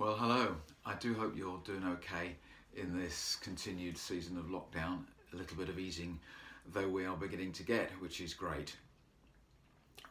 Well, 0.00 0.16
hello. 0.16 0.56
I 0.86 0.94
do 0.94 1.12
hope 1.12 1.36
you're 1.36 1.60
doing 1.62 1.84
okay 1.84 2.34
in 2.74 2.98
this 2.98 3.36
continued 3.42 3.98
season 3.98 4.38
of 4.38 4.46
lockdown. 4.46 5.00
A 5.34 5.36
little 5.36 5.58
bit 5.58 5.68
of 5.68 5.78
easing, 5.78 6.18
though 6.72 6.88
we 6.88 7.04
are 7.04 7.14
beginning 7.14 7.52
to 7.52 7.62
get, 7.62 7.90
which 8.00 8.22
is 8.22 8.32
great. 8.32 8.74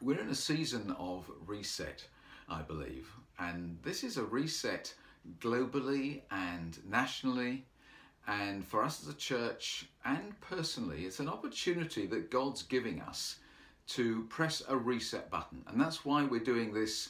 We're 0.00 0.20
in 0.20 0.28
a 0.28 0.34
season 0.36 0.94
of 0.96 1.28
reset, 1.44 2.06
I 2.48 2.62
believe, 2.62 3.10
and 3.40 3.78
this 3.82 4.04
is 4.04 4.16
a 4.16 4.22
reset 4.22 4.94
globally 5.40 6.20
and 6.30 6.78
nationally. 6.88 7.66
And 8.28 8.64
for 8.64 8.84
us 8.84 9.02
as 9.02 9.08
a 9.08 9.18
church 9.18 9.86
and 10.04 10.40
personally, 10.40 11.04
it's 11.04 11.18
an 11.18 11.28
opportunity 11.28 12.06
that 12.06 12.30
God's 12.30 12.62
giving 12.62 13.00
us 13.00 13.40
to 13.88 14.22
press 14.28 14.62
a 14.68 14.76
reset 14.76 15.32
button. 15.32 15.64
And 15.66 15.80
that's 15.80 16.04
why 16.04 16.22
we're 16.22 16.38
doing 16.38 16.72
this 16.72 17.08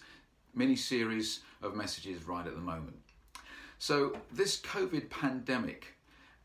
mini 0.54 0.76
series 0.76 1.40
of 1.62 1.74
messages 1.74 2.26
right 2.26 2.46
at 2.46 2.54
the 2.54 2.60
moment. 2.60 2.96
So, 3.78 4.16
this 4.32 4.60
COVID 4.60 5.08
pandemic, 5.10 5.94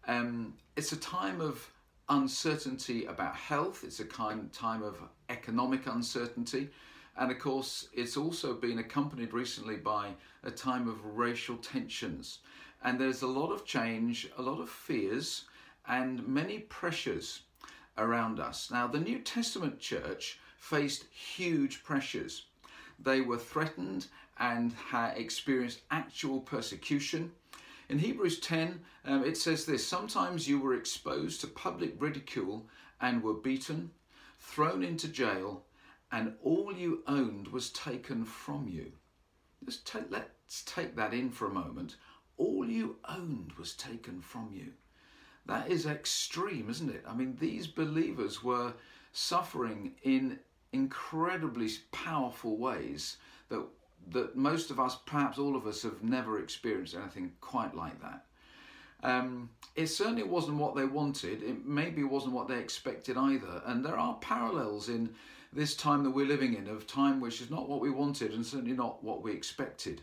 um, 0.07 0.53
it's 0.75 0.91
a 0.91 0.97
time 0.97 1.41
of 1.41 1.69
uncertainty 2.09 3.05
about 3.05 3.35
health, 3.35 3.83
it's 3.83 3.99
a 3.99 4.05
kind 4.05 4.51
time 4.53 4.83
of 4.83 4.97
economic 5.29 5.87
uncertainty, 5.87 6.69
and 7.17 7.31
of 7.31 7.39
course, 7.39 7.87
it's 7.93 8.17
also 8.17 8.53
been 8.53 8.79
accompanied 8.79 9.33
recently 9.33 9.77
by 9.77 10.11
a 10.43 10.51
time 10.51 10.87
of 10.87 11.17
racial 11.17 11.57
tensions. 11.57 12.39
And 12.83 12.99
there's 12.99 13.21
a 13.21 13.27
lot 13.27 13.51
of 13.51 13.65
change, 13.65 14.29
a 14.37 14.41
lot 14.41 14.59
of 14.59 14.69
fears, 14.69 15.45
and 15.87 16.27
many 16.27 16.59
pressures 16.59 17.41
around 17.97 18.39
us. 18.39 18.69
Now, 18.69 18.87
the 18.87 18.99
New 18.99 19.19
Testament 19.19 19.79
church 19.79 20.39
faced 20.57 21.05
huge 21.05 21.83
pressures. 21.83 22.45
They 22.99 23.21
were 23.21 23.37
threatened 23.37 24.07
and 24.37 24.73
had 24.73 25.17
experienced 25.17 25.81
actual 25.91 26.41
persecution. 26.41 27.31
In 27.87 27.99
Hebrews 27.99 28.39
10, 28.39 28.81
um, 29.05 29.23
it 29.23 29.37
says 29.37 29.65
this 29.65 29.85
Sometimes 29.85 30.47
you 30.47 30.59
were 30.59 30.73
exposed 30.73 31.41
to 31.41 31.47
public 31.47 31.95
ridicule 31.99 32.67
and 32.99 33.21
were 33.21 33.33
beaten, 33.33 33.91
thrown 34.39 34.83
into 34.83 35.07
jail, 35.07 35.63
and 36.11 36.33
all 36.43 36.73
you 36.73 37.03
owned 37.07 37.49
was 37.49 37.69
taken 37.69 38.25
from 38.25 38.67
you. 38.67 38.91
Take, 39.83 40.09
let's 40.09 40.63
take 40.63 40.95
that 40.95 41.13
in 41.13 41.31
for 41.31 41.47
a 41.47 41.53
moment. 41.53 41.95
All 42.37 42.67
you 42.67 42.97
owned 43.07 43.53
was 43.53 43.73
taken 43.73 44.21
from 44.21 44.51
you. 44.53 44.73
That 45.45 45.69
is 45.69 45.85
extreme, 45.85 46.69
isn't 46.69 46.89
it? 46.89 47.03
I 47.07 47.13
mean, 47.13 47.37
these 47.39 47.67
believers 47.67 48.43
were 48.43 48.73
suffering 49.11 49.93
in 50.03 50.39
incredibly 50.75 51.69
powerful 51.91 52.57
ways 52.57 53.17
that 53.49 53.63
that 54.11 54.35
most 54.35 54.69
of 54.69 54.79
us, 54.79 54.97
perhaps 55.07 55.39
all 55.39 55.55
of 55.55 55.65
us, 55.65 55.81
have 55.81 56.03
never 56.03 56.39
experienced 56.39 56.95
anything 56.95 57.31
quite 57.41 57.73
like 57.75 57.99
that. 58.01 58.25
Um, 59.01 59.49
it 59.75 59.87
certainly 59.87 60.23
wasn't 60.23 60.57
what 60.57 60.75
they 60.75 60.85
wanted. 60.85 61.41
It 61.41 61.65
maybe 61.65 62.03
wasn't 62.03 62.33
what 62.33 62.47
they 62.47 62.59
expected 62.59 63.17
either. 63.17 63.63
And 63.65 63.83
there 63.83 63.97
are 63.97 64.15
parallels 64.15 64.89
in 64.89 65.09
this 65.51 65.75
time 65.75 66.03
that 66.03 66.11
we're 66.11 66.27
living 66.27 66.53
in, 66.53 66.67
of 66.67 66.85
time 66.85 67.19
which 67.19 67.41
is 67.41 67.49
not 67.49 67.67
what 67.67 67.81
we 67.81 67.89
wanted 67.89 68.33
and 68.33 68.45
certainly 68.45 68.75
not 68.75 69.03
what 69.03 69.23
we 69.23 69.31
expected. 69.31 70.01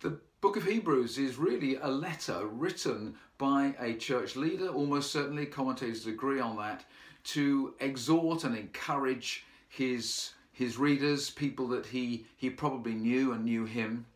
The 0.00 0.18
book 0.40 0.56
of 0.56 0.64
Hebrews 0.64 1.18
is 1.18 1.36
really 1.36 1.76
a 1.76 1.88
letter 1.88 2.46
written 2.46 3.14
by 3.38 3.74
a 3.78 3.94
church 3.94 4.34
leader, 4.36 4.68
almost 4.68 5.12
certainly, 5.12 5.46
commentators 5.46 6.06
agree 6.06 6.40
on 6.40 6.56
that, 6.56 6.84
to 7.24 7.74
exhort 7.80 8.44
and 8.44 8.56
encourage 8.56 9.44
his 9.68 10.32
his 10.52 10.76
readers, 10.76 11.30
people 11.30 11.68
that 11.68 11.86
he 11.86 12.26
he 12.36 12.50
probably 12.50 12.94
knew 12.94 13.32
and 13.32 13.44
knew 13.44 13.64
him. 13.64 14.06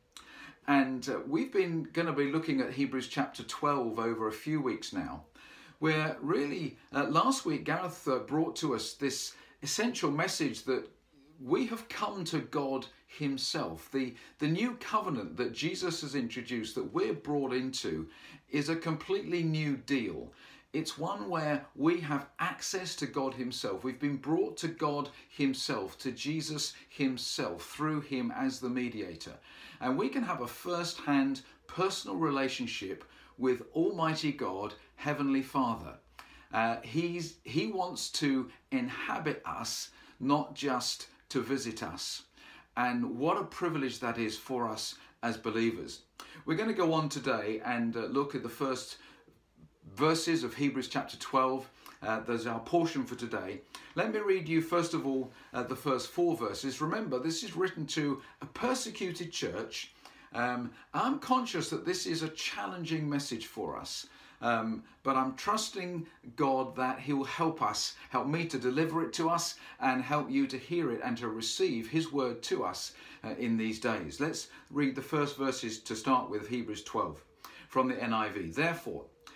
And 0.69 1.09
uh, 1.09 1.21
we've 1.27 1.53
been 1.53 1.85
going 1.93 2.07
to 2.07 2.13
be 2.13 2.31
looking 2.33 2.61
at 2.61 2.73
Hebrews 2.73 3.09
chapter 3.09 3.43
12 3.45 3.99
over 3.99 4.29
a 4.29 4.33
few 4.33 4.61
weeks 4.61 4.93
now, 4.93 5.23
where 5.79 6.17
really 6.21 6.77
uh, 6.93 7.05
last 7.05 7.47
week 7.47 7.65
Gareth 7.65 8.07
uh, 8.09 8.19
brought 8.19 8.57
to 8.57 8.75
us 8.75 8.95
this 8.95 9.35
essential 9.63 10.11
message 10.11 10.65
that 10.65 10.89
we 11.43 11.67
have 11.67 11.89
come 11.89 12.25
to 12.25 12.39
God 12.39 12.87
Himself. 13.07 13.91
The, 13.93 14.15
the 14.39 14.49
new 14.49 14.75
covenant 14.77 15.37
that 15.37 15.53
Jesus 15.53 16.01
has 16.01 16.15
introduced, 16.15 16.75
that 16.75 16.93
we're 16.93 17.15
brought 17.15 17.53
into, 17.53 18.09
is 18.51 18.69
a 18.69 18.77
completely 18.77 19.43
new 19.43 19.77
deal. 19.77 20.33
It's 20.77 20.99
one 20.99 21.31
where 21.31 21.65
we 21.75 22.01
have 22.01 22.27
access 22.39 22.95
to 22.97 23.07
God 23.07 23.33
Himself. 23.33 23.83
We've 23.83 23.99
been 23.99 24.19
brought 24.19 24.59
to 24.59 24.69
God 24.69 25.09
Himself, 25.27 25.97
to 26.01 26.13
Jesus 26.13 26.75
Himself, 26.91 27.63
through 27.65 28.03
Him 28.03 28.31
as 28.37 28.61
the 28.61 28.69
mediator. 28.69 29.33
And 29.81 29.97
we 29.97 30.11
can 30.11 30.23
have 30.23 30.43
a 30.43 30.47
first 30.47 30.99
hand 30.99 31.41
personal 31.67 32.19
relationship 32.19 33.05
with 33.39 33.63
Almighty 33.75 34.33
God, 34.33 34.75
Heavenly 34.97 35.41
Father. 35.41 35.95
Uh, 36.53 36.77
he's, 36.83 37.37
he 37.45 37.69
wants 37.69 38.11
to 38.11 38.51
inhabit 38.71 39.41
us, 39.47 39.93
not 40.21 40.55
just 40.55 41.07
to 41.31 41.41
visit 41.41 41.83
us. 41.83 42.25
And 42.77 43.19
what 43.19 43.39
a 43.39 43.45
privilege 43.45 43.99
that 44.01 44.19
is 44.19 44.37
for 44.37 44.69
us 44.69 44.97
as 45.23 45.39
believers. 45.39 46.01
We're 46.45 46.59
going 46.59 46.69
to 46.69 46.75
go 46.75 46.93
on 46.93 47.09
today 47.09 47.63
and 47.65 47.97
uh, 47.97 48.01
look 48.01 48.35
at 48.35 48.43
the 48.43 48.51
first 48.51 48.99
verses 49.95 50.43
of 50.45 50.55
Hebrews 50.55 50.89
chapter 50.89 51.17
12. 51.17 51.71
Uh, 52.03 52.21
there's 52.21 52.47
our 52.47 52.61
portion 52.61 53.05
for 53.05 53.15
today. 53.15 53.61
Let 53.95 54.13
me 54.13 54.21
read 54.21 54.49
you, 54.49 54.61
first 54.61 54.95
of 54.95 55.07
all, 55.07 55.33
uh, 55.55 55.63
the 55.63 55.77
first 55.77 56.09
four 56.09 56.37
verses. 56.37 56.81
Remember, 56.81 57.19
this 57.19 57.43
is 57.43 57.57
written 57.57 57.87
to 57.89 58.21
a 58.43 58.47
persecuted 58.47 59.33
church. 59.33 59.93
Um, 60.35 60.73
I'm 60.93 61.19
conscious 61.19 61.71
that 61.71 61.87
this 61.87 62.07
is 62.07 62.23
a 62.23 62.29
challenging 62.29 63.09
message 63.09 63.47
for 63.47 63.77
us. 63.79 64.07
Um, 64.43 64.85
but 65.03 65.17
I'm 65.17 65.35
trusting 65.35 66.07
God 66.37 66.77
that 66.77 67.01
He 67.01 67.15
will 67.15 67.25
help 67.25 67.63
us, 67.63 67.95
help 68.11 68.27
me 68.27 68.45
to 68.47 68.59
deliver 68.59 69.03
it 69.03 69.15
to 69.15 69.31
us, 69.31 69.55
and 69.81 70.03
help 70.03 70.31
you 70.31 70.47
to 70.49 70.59
hear 70.59 70.93
it 70.93 71.01
and 71.03 71.17
to 71.19 71.29
receive 71.29 71.89
His 71.89 72.13
word 72.13 72.43
to 72.45 72.65
us 72.65 72.93
uh, 73.25 73.35
in 73.39 73.57
these 73.57 73.81
days. 73.81 74.21
Let's 74.21 74.49
read 74.71 74.95
the 74.95 75.01
first 75.03 75.39
verses 75.39 75.79
to 75.81 75.97
start 75.97 76.29
with 76.29 76.49
Hebrews 76.49 76.85
12 76.85 77.23
from 77.69 77.89
the 77.89 77.95
NIV. 77.95 78.55
Therefore, 78.55 79.07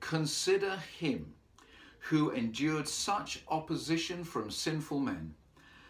Consider 0.00 0.76
him 0.76 1.34
who 1.98 2.30
endured 2.30 2.88
such 2.88 3.42
opposition 3.48 4.24
from 4.24 4.50
sinful 4.50 5.00
men, 5.00 5.34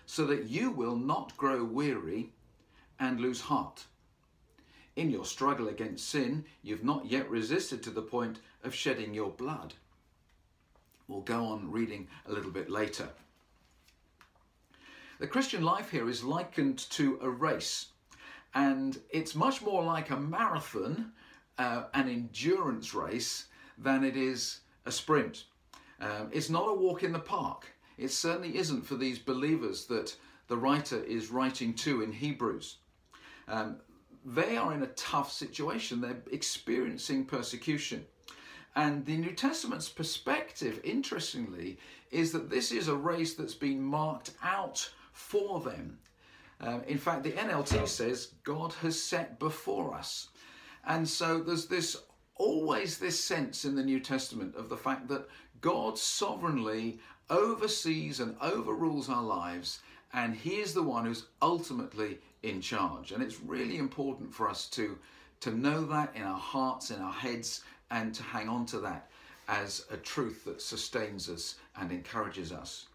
so 0.07 0.25
that 0.27 0.45
you 0.49 0.71
will 0.71 0.97
not 0.97 1.37
grow 1.37 1.63
weary 1.63 2.33
and 2.99 3.21
lose 3.21 3.43
heart. 3.43 3.85
In 4.97 5.11
your 5.11 5.25
struggle 5.25 5.69
against 5.69 6.09
sin, 6.09 6.45
you've 6.63 6.83
not 6.83 7.07
yet 7.07 7.31
resisted 7.31 7.83
to 7.85 7.91
the 7.91 8.03
point 8.03 8.41
of 8.65 8.75
shedding 8.75 9.15
your 9.15 9.31
blood. 9.31 9.75
We'll 11.07 11.21
go 11.21 11.45
on 11.45 11.71
reading 11.71 12.09
a 12.27 12.33
little 12.33 12.51
bit 12.51 12.69
later. 12.69 13.11
The 15.21 15.29
Christian 15.29 15.63
life 15.63 15.91
here 15.91 16.09
is 16.09 16.25
likened 16.25 16.79
to 16.91 17.19
a 17.23 17.31
race, 17.31 17.87
and 18.55 18.99
it's 19.11 19.35
much 19.35 19.63
more 19.63 19.85
like 19.85 20.11
a 20.11 20.17
marathon, 20.17 21.13
uh, 21.59 21.85
an 21.95 22.09
endurance 22.09 22.95
race, 22.95 23.47
than 23.79 24.05
it 24.05 24.17
is 24.17 24.61
a 24.87 24.93
sprint. 24.93 25.45
Um, 26.01 26.29
it's 26.33 26.51
not 26.51 26.69
a 26.69 26.75
walk 26.75 27.03
in 27.03 27.13
the 27.13 27.19
park. 27.19 27.67
It 27.97 28.11
certainly 28.11 28.57
isn't 28.57 28.87
for 28.87 28.95
these 28.95 29.19
believers 29.19 29.87
that 29.87 30.15
the 30.49 30.57
writer 30.57 31.03
is 31.03 31.31
writing 31.31 31.75
to 31.75 32.03
in 32.03 32.13
Hebrews. 32.13 32.77
Um, 33.49 33.79
they 34.25 34.57
are 34.57 34.73
in 34.75 34.83
a 34.83 34.89
tough 34.89 35.33
situation. 35.33 36.01
They're 36.01 36.23
experiencing 36.31 37.25
persecution. 37.25 38.05
And 38.77 39.05
the 39.05 39.17
New 39.17 39.33
Testament's 39.33 39.89
perspective, 39.89 40.81
interestingly, 40.85 41.79
is 42.11 42.33
that 42.33 42.51
this 42.51 42.71
is 42.71 42.89
a 42.89 42.95
race 42.95 43.35
that's 43.35 43.55
been 43.55 43.83
marked 43.83 44.33
out 44.43 44.89
for 45.13 45.61
them. 45.61 45.99
Uh, 46.61 46.81
in 46.87 46.99
fact, 46.99 47.23
the 47.23 47.33
NLT 47.33 47.89
says 47.89 48.35
God 48.45 48.73
has 48.75 49.01
set 49.01 49.39
before 49.39 49.95
us. 49.95 50.29
And 50.87 51.09
so 51.09 51.41
there's 51.41 51.67
this 51.67 51.97
always 52.39 52.99
this 52.99 53.23
sense 53.23 53.65
in 53.65 53.75
the 53.75 53.83
New 53.83 54.01
Testament 54.01 54.55
of 54.57 54.69
the 54.69 54.77
fact 54.77 55.09
that 55.09 55.29
God 55.61 55.99
sovereignly 55.99 56.99
oversees 57.29 58.21
and 58.21 58.37
overrules 58.41 59.09
our 59.09 59.23
lives 59.23 59.81
and 60.13 60.35
He 60.35 60.57
is 60.57 60.73
the 60.73 60.83
one 60.83 61.05
who's 61.05 61.27
ultimately 61.43 62.19
in 62.43 62.61
charge. 62.61 63.13
And 63.13 63.23
it's 63.23 63.41
really 63.41 63.79
important 63.79 64.33
for 64.33 64.49
us 64.49 64.67
to, 64.71 64.99
to 65.41 65.51
know 65.51 65.85
that 65.87 66.15
in 66.15 66.23
our 66.23 66.39
hearts, 66.39 66.91
in 66.91 67.01
our 67.01 67.13
heads, 67.13 67.63
and 67.91 68.15
to 68.15 68.23
hang 68.23 68.49
on 68.49 68.67
to 68.67 68.79
that 68.81 69.11
as 69.49 69.87
a 69.91 69.97
truth 69.97 70.45
that 70.45 70.61
sustains 70.61 71.29
us 71.29 71.57
and 71.77 71.91
encourages 71.91 72.53
us. 72.53 72.87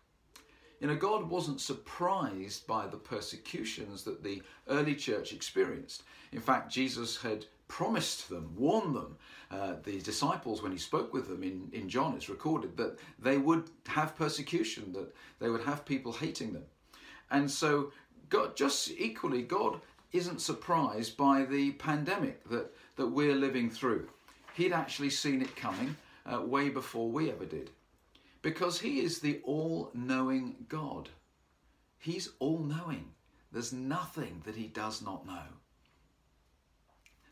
You 0.80 0.88
know, 0.88 0.96
God 0.96 1.30
wasn't 1.30 1.62
surprised 1.62 2.68
by 2.68 2.88
the 2.88 2.98
persecutions 2.98 4.04
that 4.04 4.24
the 4.24 4.42
early 4.68 4.96
church 4.96 5.34
experienced. 5.34 6.04
In 6.32 6.42
fact, 6.42 6.72
Jesus 6.72 7.16
had 7.22 7.46
promised 7.74 8.30
them, 8.30 8.54
warned 8.56 8.96
them, 8.96 9.18
uh, 9.50 9.74
the 9.84 10.00
disciples, 10.02 10.62
when 10.62 10.72
he 10.72 10.78
spoke 10.78 11.12
with 11.12 11.28
them 11.28 11.42
in, 11.42 11.68
in 11.74 11.90
John, 11.90 12.14
it's 12.14 12.30
recorded 12.30 12.78
that 12.78 13.00
they 13.18 13.40
would 13.40 13.68
have 13.88 14.16
persecution, 14.16 14.94
that 14.94 15.12
they 15.40 15.50
would 15.50 15.64
have 15.64 15.84
people 15.84 16.14
hating 16.14 16.54
them. 16.54 16.66
And 17.32 17.50
so, 17.50 17.92
God, 18.30 18.56
just 18.56 18.92
equally, 18.92 19.42
God 19.42 19.82
isn't 20.12 20.40
surprised 20.40 21.18
by 21.18 21.46
the 21.46 21.72
pandemic 21.72 22.48
that, 22.50 22.72
that 22.96 23.08
we're 23.08 23.34
living 23.34 23.72
through. 23.72 24.08
He'd 24.54 24.72
actually 24.72 25.10
seen 25.10 25.42
it 25.42 25.56
coming 25.56 25.96
uh, 26.32 26.42
way 26.42 26.70
before 26.70 27.10
we 27.10 27.32
ever 27.32 27.46
did 27.46 27.72
because 28.44 28.82
He 28.82 29.00
is 29.00 29.18
the 29.18 29.42
all 29.44 29.90
knowing 29.96 30.58
God. 30.70 31.10
He's 31.98 32.30
all 32.38 32.60
knowing. 32.60 33.14
There's 33.52 33.74
nothing 33.74 34.44
that 34.46 34.56
He 34.56 34.68
does 34.68 35.02
not 35.02 35.26
know. 35.26 35.63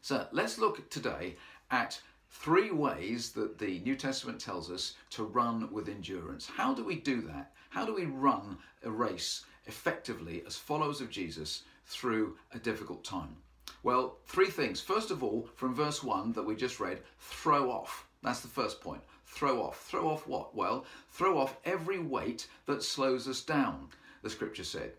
So 0.02 0.26
let's 0.32 0.58
look 0.58 0.90
today 0.90 1.36
at 1.70 2.00
three 2.30 2.72
ways 2.72 3.32
that 3.32 3.58
the 3.58 3.80
New 3.80 3.96
Testament 3.96 4.40
tells 4.40 4.72
us 4.72 4.96
to 5.12 5.24
run 5.24 5.72
with 5.72 5.90
endurance. 5.90 6.48
How 6.48 6.74
do 6.74 6.84
we 6.84 6.96
do 6.96 7.22
that? 7.22 7.54
How 7.70 7.86
do 7.86 7.94
we 7.94 8.06
run 8.06 8.58
a 8.84 8.92
race 8.92 9.46
effectively 9.66 10.44
as 10.46 10.58
followers 10.58 11.02
of 11.02 11.10
Jesus 11.10 11.64
through 11.86 12.38
a 12.54 12.60
difficult 12.60 13.04
time? 13.04 13.36
Well, 13.84 14.18
three 14.26 14.50
things. 14.50 14.82
First 14.82 15.12
of 15.12 15.24
all, 15.24 15.48
from 15.56 15.74
verse 15.74 16.04
1 16.04 16.34
that 16.34 16.44
we 16.44 16.56
just 16.56 16.80
read, 16.80 17.00
throw 17.20 17.72
off. 17.72 18.08
That's 18.24 18.42
the 18.42 18.48
first 18.48 18.82
point 18.82 19.02
throw 19.32 19.62
off. 19.62 19.86
Throw 19.88 20.10
off 20.10 20.28
what? 20.28 20.56
Well, 20.56 20.86
throw 21.10 21.38
off 21.38 21.58
every 21.66 22.00
weight 22.00 22.48
that 22.66 22.84
slows 22.84 23.28
us 23.28 23.42
down, 23.42 23.90
the 24.22 24.30
scripture 24.30 24.64
said. 24.64 24.92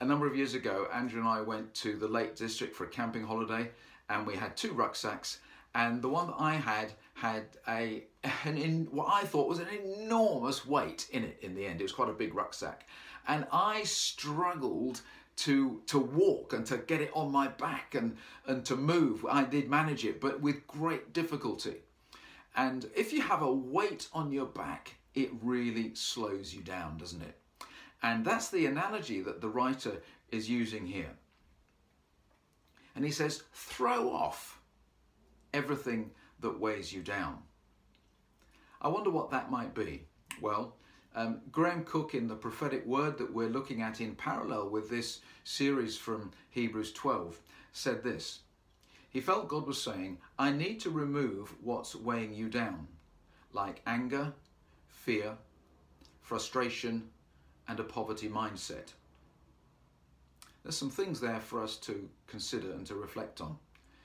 A 0.00 0.04
number 0.04 0.26
of 0.26 0.36
years 0.36 0.54
ago, 0.54 0.88
Andrew 0.92 1.20
and 1.20 1.28
I 1.28 1.40
went 1.40 1.72
to 1.74 1.96
the 1.96 2.08
Lake 2.08 2.34
District 2.34 2.74
for 2.74 2.84
a 2.84 2.88
camping 2.88 3.24
holiday, 3.24 3.70
and 4.10 4.26
we 4.26 4.36
had 4.36 4.56
two 4.56 4.72
rucksacks. 4.72 5.38
And 5.74 6.02
the 6.02 6.08
one 6.08 6.26
that 6.26 6.36
I 6.38 6.54
had 6.54 6.92
had 7.14 7.44
a 7.68 8.04
an 8.44 8.58
in, 8.58 8.88
what 8.90 9.08
I 9.08 9.24
thought 9.24 9.48
was 9.48 9.60
an 9.60 9.68
enormous 9.68 10.66
weight 10.66 11.08
in 11.12 11.24
it. 11.24 11.38
In 11.42 11.54
the 11.54 11.64
end, 11.64 11.80
it 11.80 11.84
was 11.84 11.92
quite 11.92 12.10
a 12.10 12.12
big 12.12 12.34
rucksack, 12.34 12.86
and 13.26 13.46
I 13.52 13.84
struggled 13.84 15.00
to 15.36 15.80
to 15.86 15.98
walk 15.98 16.52
and 16.52 16.66
to 16.66 16.78
get 16.78 17.00
it 17.00 17.12
on 17.14 17.30
my 17.30 17.48
back 17.48 17.94
and 17.94 18.16
and 18.46 18.64
to 18.66 18.76
move. 18.76 19.24
I 19.30 19.44
did 19.44 19.70
manage 19.70 20.04
it, 20.04 20.20
but 20.20 20.40
with 20.40 20.66
great 20.66 21.12
difficulty. 21.12 21.76
And 22.56 22.90
if 22.96 23.12
you 23.12 23.22
have 23.22 23.42
a 23.42 23.52
weight 23.52 24.08
on 24.12 24.32
your 24.32 24.46
back, 24.46 24.96
it 25.14 25.30
really 25.40 25.94
slows 25.94 26.52
you 26.52 26.62
down, 26.62 26.98
doesn't 26.98 27.22
it? 27.22 27.38
And 28.02 28.24
that's 28.24 28.48
the 28.48 28.66
analogy 28.66 29.20
that 29.20 29.40
the 29.40 29.48
writer 29.48 30.02
is 30.32 30.50
using 30.50 30.86
here. 30.86 31.12
And 32.94 33.04
he 33.04 33.10
says, 33.10 33.42
throw 33.52 34.10
off 34.10 34.60
everything 35.52 36.10
that 36.40 36.58
weighs 36.58 36.92
you 36.92 37.02
down. 37.02 37.38
I 38.80 38.88
wonder 38.88 39.10
what 39.10 39.30
that 39.30 39.50
might 39.50 39.74
be. 39.74 40.04
Well, 40.40 40.76
um, 41.14 41.40
Graham 41.50 41.84
Cooke 41.84 42.14
in 42.14 42.28
the 42.28 42.34
prophetic 42.34 42.86
word 42.86 43.18
that 43.18 43.32
we're 43.32 43.48
looking 43.48 43.82
at 43.82 44.00
in 44.00 44.14
parallel 44.14 44.70
with 44.70 44.88
this 44.88 45.20
series 45.44 45.96
from 45.96 46.30
Hebrews 46.50 46.92
12, 46.92 47.40
said 47.72 48.02
this 48.02 48.40
he 49.10 49.20
felt 49.20 49.48
God 49.48 49.66
was 49.66 49.82
saying, 49.82 50.18
I 50.38 50.52
need 50.52 50.78
to 50.80 50.90
remove 50.90 51.54
what's 51.62 51.96
weighing 51.96 52.32
you 52.32 52.48
down, 52.48 52.86
like 53.52 53.82
anger, 53.84 54.32
fear, 54.86 55.36
frustration, 56.20 57.10
and 57.66 57.80
a 57.80 57.84
poverty 57.84 58.28
mindset. 58.28 58.92
There's 60.62 60.76
some 60.76 60.90
things 60.90 61.20
there 61.20 61.40
for 61.40 61.62
us 61.62 61.76
to 61.78 62.08
consider 62.26 62.72
and 62.72 62.86
to 62.86 62.94
reflect 62.94 63.40
on. 63.40 63.56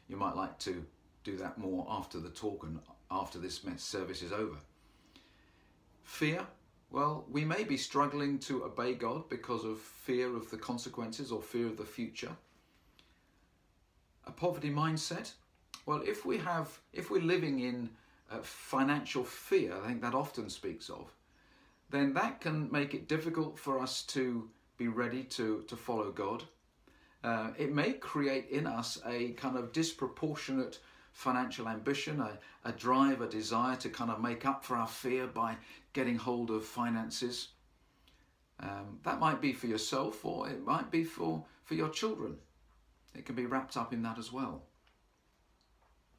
You 0.07 0.18
might 0.18 0.36
like 0.36 0.57
to 0.60 0.86
do 1.24 1.36
that 1.38 1.57
more 1.57 1.86
after 1.90 2.19
the 2.19 2.30
talk 2.30 2.63
and 2.63 2.80
after 3.12 3.40
this 3.40 3.62
service 3.78 4.22
is 4.22 4.31
over. 4.31 4.57
Fear, 6.04 6.46
well, 6.92 7.25
we 7.30 7.44
may 7.44 7.63
be 7.63 7.78
struggling 7.78 8.40
to 8.40 8.63
obey 8.63 8.94
God 8.94 9.28
because 9.28 9.66
of 9.66 9.80
fear 9.80 10.36
of 10.36 10.50
the 10.52 10.57
consequences 10.57 11.31
or 11.31 11.42
fear 11.42 11.68
of 11.68 11.78
the 11.78 11.86
future 11.86 12.31
a 14.28 14.31
poverty 14.31 14.69
mindset? 14.69 15.31
Well, 15.86 16.01
if 16.06 16.25
we 16.25 16.38
have, 16.40 16.80
if 16.94 17.12
we're 17.12 17.22
living 17.22 17.60
in 17.60 17.90
uh, 18.31 18.40
financial 18.42 19.24
fear, 19.24 19.75
I 19.84 19.88
think 19.88 20.01
that 20.01 20.16
often 20.16 20.50
speaks 20.50 20.90
of, 20.90 21.13
then 21.92 22.13
that 22.13 22.42
can 22.42 22.72
make 22.72 22.94
it 22.94 23.08
difficult 23.08 23.60
for 23.60 23.80
us 23.80 24.01
to 24.04 24.50
be 24.77 24.88
ready 24.88 25.24
to, 25.24 25.63
to 25.68 25.75
follow 25.75 26.12
God. 26.12 26.44
Uh, 27.24 27.51
it 27.57 27.74
may 27.74 27.94
create 27.94 28.50
in 28.50 28.68
us 28.68 29.00
a 29.06 29.31
kind 29.31 29.57
of 29.57 29.72
disproportionate 29.72 30.80
financial 31.12 31.68
ambition, 31.68 32.19
a, 32.19 32.38
a 32.66 32.72
drive, 32.72 33.22
a 33.22 33.27
desire 33.27 33.75
to 33.77 33.89
kind 33.89 34.12
of 34.12 34.22
make 34.22 34.45
up 34.45 34.63
for 34.63 34.75
our 34.75 34.88
fear 34.88 35.25
by 35.27 35.56
getting 35.94 36.18
hold 36.18 36.51
of 36.51 36.66
finances. 36.66 37.50
Um, 38.60 39.00
that 39.04 39.19
might 39.19 39.42
be 39.42 39.54
for 39.54 39.68
yourself 39.68 40.24
or 40.24 40.50
it 40.50 40.63
might 40.63 40.92
be 40.92 41.04
for, 41.04 41.44
for 41.63 41.74
your 41.74 41.89
children. 41.89 42.36
It 43.16 43.25
can 43.25 43.36
be 43.36 43.45
wrapped 43.45 43.77
up 43.77 43.94
in 43.94 44.04
that 44.04 44.19
as 44.19 44.31
well. 44.31 44.63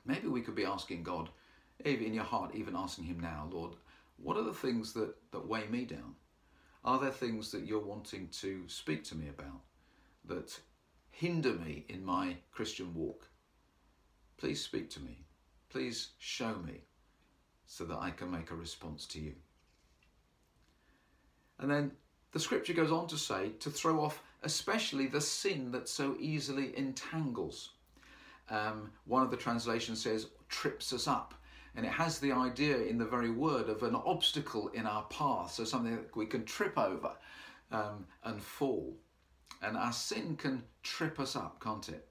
Maybe 0.05 0.29
we 0.29 0.41
could 0.41 0.55
be 0.55 0.65
asking 0.65 1.03
God, 1.03 1.29
in 1.85 2.15
your 2.15 2.25
heart, 2.25 2.55
even 2.55 2.75
asking 2.75 3.05
Him 3.05 3.21
now, 3.21 3.49
Lord, 3.53 3.75
what 4.17 4.37
are 4.37 4.45
the 4.45 4.55
things 4.55 4.93
that, 4.95 5.15
that 5.33 5.47
weigh 5.47 5.67
me 5.67 5.85
down? 5.85 6.15
Are 6.87 7.01
there 7.01 7.11
things 7.11 7.51
that 7.51 7.67
you're 7.67 7.81
wanting 7.81 8.29
to 8.29 8.63
speak 8.69 9.03
to 9.05 9.17
me 9.17 9.29
about 9.29 9.61
that 10.25 10.59
hinder 11.11 11.53
me 11.53 11.85
in 11.89 12.05
my 12.05 12.37
Christian 12.53 12.95
walk? 12.95 13.29
Please 14.39 14.63
speak 14.63 14.89
to 14.91 15.01
me. 15.01 15.25
Please 15.69 16.11
show 16.19 16.55
me 16.65 16.85
so 17.67 17.85
that 17.87 17.99
I 17.99 18.11
can 18.11 18.31
make 18.31 18.53
a 18.53 18.55
response 18.55 19.05
to 19.07 19.21
you. 19.21 19.35
And 21.59 21.69
then 21.69 21.91
the 22.33 22.39
scripture 22.39 22.73
goes 22.73 22.93
on 22.93 23.09
to 23.09 23.19
say 23.19 23.51
to 23.61 23.71
throw 23.71 24.01
off 24.01 24.23
especially 24.45 25.07
the 25.09 25.21
sin 25.21 25.73
that 25.73 25.89
so 25.89 26.17
easily 26.21 26.77
entangles. 26.79 27.71
Um, 28.49 28.93
one 29.07 29.23
of 29.23 29.33
the 29.33 29.37
translations 29.37 30.03
says 30.03 30.29
trips 30.49 30.93
us 30.93 31.09
up. 31.09 31.35
And 31.77 31.85
it 31.85 31.93
has 31.93 32.19
the 32.19 32.33
idea 32.33 32.79
in 32.79 32.97
the 32.97 33.05
very 33.05 33.31
word 33.31 33.69
of 33.69 33.83
an 33.83 33.95
obstacle 33.95 34.69
in 34.69 34.87
our 34.87 35.03
path, 35.05 35.53
so 35.53 35.65
something 35.65 35.95
that 35.95 36.17
we 36.17 36.25
can 36.25 36.45
trip 36.47 36.79
over 36.79 37.13
um, 37.71 38.07
and 38.25 38.43
fall. 38.43 38.97
And 39.63 39.77
our 39.77 39.93
sin 39.93 40.37
can 40.37 40.63
trip 40.83 41.21
us 41.21 41.37
up, 41.37 41.63
can't 41.63 41.87
it? 41.91 42.09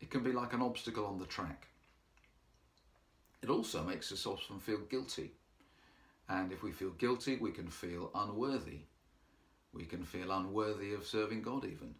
It 0.00 0.10
can 0.10 0.22
be 0.22 0.32
like 0.32 0.52
an 0.52 0.60
obstacle 0.60 1.06
on 1.06 1.18
the 1.18 1.24
track. 1.24 1.68
It 3.42 3.48
also 3.48 3.82
makes 3.82 4.12
us 4.12 4.26
often 4.26 4.58
feel 4.58 4.80
guilty. 4.90 5.32
And 6.28 6.52
if 6.52 6.62
we 6.62 6.72
feel 6.72 6.90
guilty, 6.90 7.36
we 7.36 7.50
can 7.50 7.68
feel 7.68 8.10
unworthy. 8.14 8.80
We 9.72 9.84
can 9.84 10.04
feel 10.04 10.32
unworthy 10.32 10.92
of 10.92 11.06
serving 11.06 11.42
God, 11.42 11.64
even. 11.64 11.94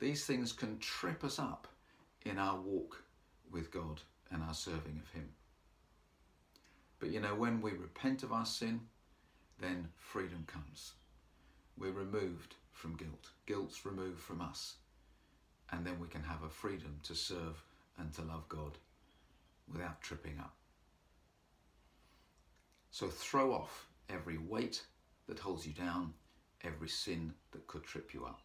These 0.00 0.26
things 0.26 0.52
can 0.52 0.78
trip 0.78 1.22
us 1.22 1.38
up 1.38 1.68
in 2.24 2.38
our 2.38 2.60
walk 2.60 3.04
with 3.50 3.70
God 3.70 4.00
and 4.30 4.42
our 4.42 4.54
serving 4.54 5.00
of 5.02 5.10
Him. 5.10 5.28
But 7.00 7.10
you 7.10 7.20
know, 7.20 7.34
when 7.34 7.60
we 7.60 7.72
repent 7.72 8.22
of 8.22 8.32
our 8.32 8.46
sin, 8.46 8.80
then 9.60 9.88
freedom 9.96 10.44
comes. 10.46 10.92
We're 11.76 11.92
removed 11.92 12.56
from 12.72 12.96
guilt. 12.96 13.30
Guilt's 13.46 13.84
removed 13.84 14.20
from 14.20 14.40
us. 14.40 14.76
And 15.70 15.84
then 15.86 16.00
we 16.00 16.08
can 16.08 16.22
have 16.22 16.42
a 16.42 16.48
freedom 16.48 16.98
to 17.04 17.14
serve 17.14 17.62
and 17.98 18.12
to 18.14 18.22
love 18.22 18.48
God 18.48 18.78
without 19.70 20.00
tripping 20.00 20.38
up. 20.38 20.54
So 22.90 23.08
throw 23.08 23.52
off 23.52 23.88
every 24.08 24.38
weight 24.38 24.82
that 25.26 25.38
holds 25.38 25.66
you 25.66 25.72
down 25.72 26.14
every 26.64 26.88
sin 26.88 27.32
that 27.52 27.66
could 27.66 27.84
trip 27.84 28.12
you 28.12 28.24
up. 28.24 28.40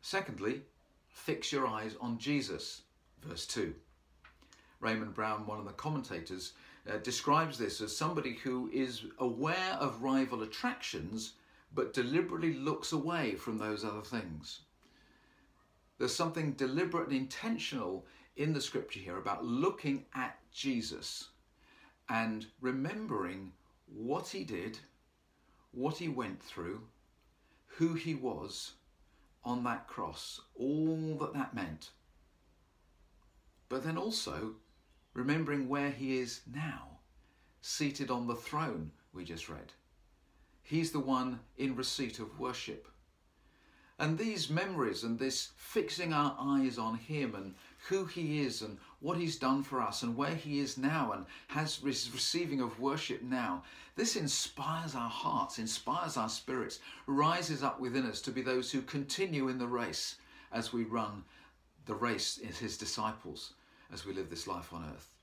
Secondly, 0.00 0.62
fix 1.08 1.52
your 1.52 1.66
eyes 1.66 1.94
on 2.00 2.18
Jesus, 2.18 2.82
verse 3.22 3.46
2. 3.46 3.74
Raymond 4.84 5.14
Brown, 5.14 5.46
one 5.46 5.58
of 5.58 5.64
the 5.64 5.72
commentators, 5.72 6.52
uh, 6.88 6.98
describes 6.98 7.58
this 7.58 7.80
as 7.80 7.96
somebody 7.96 8.34
who 8.34 8.70
is 8.72 9.06
aware 9.18 9.76
of 9.80 10.02
rival 10.02 10.42
attractions 10.42 11.32
but 11.74 11.92
deliberately 11.92 12.54
looks 12.54 12.92
away 12.92 13.34
from 13.34 13.58
those 13.58 13.84
other 13.84 14.02
things. 14.02 14.60
There's 15.98 16.14
something 16.14 16.52
deliberate 16.52 17.08
and 17.08 17.16
intentional 17.16 18.06
in 18.36 18.52
the 18.52 18.60
scripture 18.60 19.00
here 19.00 19.18
about 19.18 19.44
looking 19.44 20.04
at 20.14 20.38
Jesus 20.52 21.30
and 22.08 22.46
remembering 22.60 23.52
what 23.86 24.28
he 24.28 24.44
did 24.44 24.78
what 25.74 25.96
he 25.96 26.08
went 26.08 26.42
through, 26.42 26.80
who 27.66 27.94
he 27.94 28.14
was 28.14 28.72
on 29.44 29.64
that 29.64 29.88
cross, 29.88 30.40
all 30.54 31.16
that 31.20 31.34
that 31.34 31.54
meant. 31.54 31.90
But 33.68 33.82
then 33.82 33.98
also 33.98 34.54
remembering 35.14 35.68
where 35.68 35.90
he 35.90 36.18
is 36.18 36.40
now, 36.52 36.98
seated 37.62 38.10
on 38.10 38.26
the 38.26 38.34
throne 38.34 38.90
we 39.12 39.24
just 39.24 39.48
read. 39.48 39.72
He's 40.62 40.90
the 40.90 41.00
one 41.00 41.40
in 41.56 41.76
receipt 41.76 42.18
of 42.18 42.38
worship. 42.40 42.88
And 43.96 44.18
these 44.18 44.50
memories 44.50 45.04
and 45.04 45.18
this 45.18 45.52
fixing 45.56 46.12
our 46.12 46.34
eyes 46.38 46.78
on 46.78 46.96
him 46.96 47.36
and 47.36 47.54
who 47.88 48.06
he 48.06 48.40
is 48.40 48.60
and 48.60 48.78
what 48.98 49.18
he's 49.18 49.38
done 49.38 49.62
for 49.62 49.80
us 49.80 50.02
and 50.02 50.16
where 50.16 50.34
he 50.34 50.58
is 50.58 50.76
now 50.76 51.12
and 51.12 51.26
has 51.48 51.80
receiving 51.82 52.60
of 52.60 52.80
worship 52.80 53.22
now, 53.22 53.62
this 53.94 54.16
inspires 54.16 54.96
our 54.96 55.08
hearts, 55.08 55.60
inspires 55.60 56.16
our 56.16 56.28
spirits, 56.28 56.80
rises 57.06 57.62
up 57.62 57.78
within 57.78 58.04
us 58.04 58.20
to 58.22 58.32
be 58.32 58.42
those 58.42 58.72
who 58.72 58.82
continue 58.82 59.46
in 59.46 59.58
the 59.58 59.66
race 59.66 60.16
as 60.50 60.72
we 60.72 60.82
run 60.82 61.22
the 61.86 61.94
race 61.94 62.40
as 62.48 62.58
his 62.58 62.76
disciples 62.76 63.52
as 63.92 64.04
we 64.04 64.14
live 64.14 64.30
this 64.30 64.46
life 64.46 64.72
on 64.72 64.84
earth. 64.94 65.14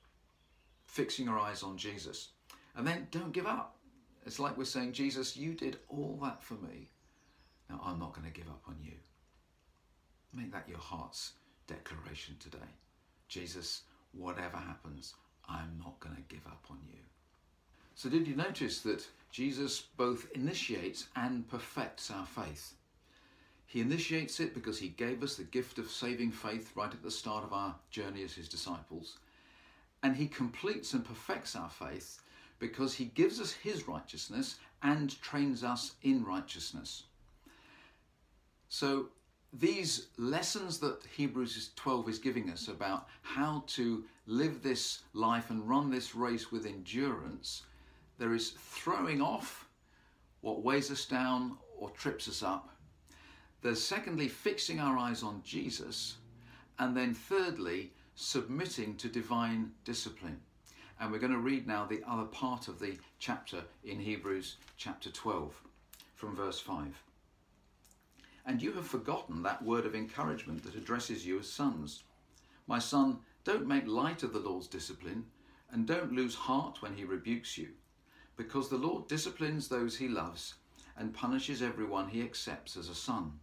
Fixing 0.83 1.27
our 1.27 1.39
eyes 1.39 1.63
on 1.63 1.77
Jesus. 1.77 2.29
And 2.75 2.85
then 2.85 3.07
don't 3.11 3.33
give 3.33 3.47
up. 3.47 3.77
It's 4.25 4.39
like 4.39 4.57
we're 4.57 4.65
saying, 4.65 4.93
Jesus, 4.93 5.35
you 5.35 5.53
did 5.53 5.79
all 5.89 6.19
that 6.23 6.43
for 6.43 6.55
me. 6.55 6.89
Now 7.69 7.81
I'm 7.83 7.99
not 7.99 8.13
going 8.13 8.31
to 8.31 8.39
give 8.39 8.47
up 8.49 8.63
on 8.67 8.77
you. 8.83 8.93
Make 10.33 10.51
that 10.51 10.69
your 10.69 10.77
heart's 10.77 11.33
declaration 11.67 12.35
today. 12.39 12.57
Jesus, 13.27 13.83
whatever 14.13 14.57
happens, 14.57 15.15
I'm 15.49 15.79
not 15.79 15.99
going 15.99 16.15
to 16.15 16.33
give 16.33 16.45
up 16.45 16.65
on 16.69 16.77
you. 16.89 16.99
So, 17.95 18.09
did 18.09 18.27
you 18.27 18.35
notice 18.35 18.81
that 18.81 19.05
Jesus 19.31 19.81
both 19.81 20.27
initiates 20.33 21.07
and 21.15 21.47
perfects 21.47 22.09
our 22.09 22.25
faith? 22.25 22.73
He 23.71 23.79
initiates 23.79 24.41
it 24.41 24.53
because 24.53 24.79
he 24.79 24.89
gave 24.89 25.23
us 25.23 25.37
the 25.37 25.45
gift 25.45 25.77
of 25.79 25.89
saving 25.89 26.33
faith 26.33 26.73
right 26.75 26.91
at 26.91 27.01
the 27.01 27.09
start 27.09 27.45
of 27.45 27.53
our 27.53 27.73
journey 27.89 28.21
as 28.21 28.33
his 28.33 28.49
disciples. 28.49 29.15
And 30.03 30.13
he 30.13 30.27
completes 30.27 30.91
and 30.91 31.05
perfects 31.05 31.55
our 31.55 31.69
faith 31.69 32.19
because 32.59 32.93
he 32.93 33.05
gives 33.05 33.39
us 33.39 33.53
his 33.53 33.87
righteousness 33.87 34.57
and 34.83 35.21
trains 35.21 35.63
us 35.63 35.93
in 36.03 36.25
righteousness. 36.25 37.03
So, 38.67 39.07
these 39.53 40.07
lessons 40.17 40.79
that 40.79 41.05
Hebrews 41.15 41.69
12 41.77 42.09
is 42.09 42.19
giving 42.19 42.49
us 42.49 42.67
about 42.67 43.07
how 43.21 43.63
to 43.67 44.03
live 44.25 44.61
this 44.61 45.03
life 45.13 45.49
and 45.49 45.69
run 45.69 45.89
this 45.89 46.13
race 46.13 46.51
with 46.51 46.65
endurance, 46.65 47.61
there 48.17 48.33
is 48.33 48.49
throwing 48.49 49.21
off 49.21 49.69
what 50.41 50.61
weighs 50.61 50.91
us 50.91 51.05
down 51.05 51.57
or 51.79 51.89
trips 51.91 52.27
us 52.27 52.43
up. 52.43 52.70
There's 53.61 53.83
secondly, 53.83 54.27
fixing 54.27 54.79
our 54.79 54.97
eyes 54.97 55.21
on 55.21 55.43
Jesus. 55.43 56.17
And 56.79 56.97
then 56.97 57.13
thirdly, 57.13 57.91
submitting 58.15 58.95
to 58.97 59.07
divine 59.07 59.71
discipline. 59.85 60.39
And 60.99 61.11
we're 61.11 61.19
going 61.19 61.31
to 61.31 61.37
read 61.37 61.67
now 61.67 61.85
the 61.85 62.01
other 62.07 62.25
part 62.25 62.67
of 62.67 62.79
the 62.79 62.97
chapter 63.19 63.63
in 63.83 63.99
Hebrews 63.99 64.57
chapter 64.77 65.11
12 65.11 65.53
from 66.15 66.35
verse 66.35 66.59
5. 66.59 67.03
And 68.45 68.61
you 68.61 68.73
have 68.73 68.87
forgotten 68.87 69.43
that 69.43 69.63
word 69.63 69.85
of 69.85 69.93
encouragement 69.93 70.63
that 70.63 70.75
addresses 70.75 71.25
you 71.25 71.39
as 71.39 71.47
sons. 71.47 72.03
My 72.67 72.79
son, 72.79 73.19
don't 73.43 73.67
make 73.67 73.87
light 73.87 74.23
of 74.23 74.33
the 74.33 74.39
Lord's 74.39 74.67
discipline, 74.67 75.25
and 75.71 75.85
don't 75.85 76.13
lose 76.13 76.35
heart 76.35 76.81
when 76.81 76.95
he 76.95 77.03
rebukes 77.03 77.57
you, 77.57 77.69
because 78.37 78.69
the 78.69 78.77
Lord 78.77 79.07
disciplines 79.07 79.67
those 79.67 79.97
he 79.97 80.07
loves 80.07 80.55
and 80.97 81.13
punishes 81.13 81.61
everyone 81.61 82.09
he 82.09 82.21
accepts 82.21 82.75
as 82.75 82.89
a 82.89 82.95
son. 82.95 83.39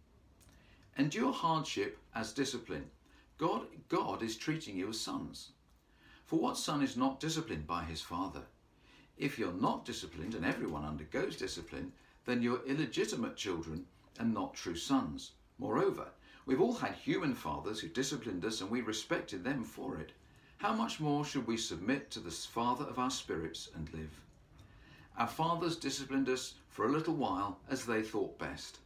Endure 0.99 1.31
hardship 1.31 1.97
as 2.13 2.33
discipline. 2.33 2.91
God, 3.37 3.67
God 3.87 4.21
is 4.21 4.35
treating 4.35 4.75
you 4.75 4.89
as 4.89 4.99
sons. 4.99 5.51
For 6.25 6.37
what 6.37 6.57
son 6.57 6.83
is 6.83 6.97
not 6.97 7.21
disciplined 7.21 7.65
by 7.65 7.85
his 7.85 8.01
father? 8.01 8.41
If 9.17 9.39
you're 9.39 9.53
not 9.53 9.85
disciplined, 9.85 10.35
and 10.35 10.43
everyone 10.43 10.83
undergoes 10.83 11.37
discipline, 11.37 11.93
then 12.25 12.41
you're 12.41 12.65
illegitimate 12.65 13.37
children 13.37 13.85
and 14.19 14.33
not 14.33 14.55
true 14.55 14.75
sons. 14.75 15.31
Moreover, 15.57 16.09
we've 16.45 16.59
all 16.59 16.75
had 16.75 16.95
human 16.95 17.33
fathers 17.33 17.79
who 17.79 17.87
disciplined 17.87 18.43
us 18.43 18.59
and 18.59 18.69
we 18.69 18.81
respected 18.81 19.45
them 19.45 19.63
for 19.63 19.95
it. 19.95 20.11
How 20.57 20.73
much 20.73 20.99
more 20.99 21.23
should 21.23 21.47
we 21.47 21.55
submit 21.55 22.11
to 22.11 22.19
the 22.19 22.29
Father 22.29 22.83
of 22.83 22.99
our 22.99 23.09
spirits 23.09 23.69
and 23.73 23.89
live? 23.93 24.19
Our 25.17 25.27
fathers 25.27 25.77
disciplined 25.77 26.27
us 26.27 26.55
for 26.67 26.85
a 26.85 26.91
little 26.91 27.15
while 27.15 27.57
as 27.69 27.85
they 27.85 28.01
thought 28.01 28.37
best, 28.37 28.79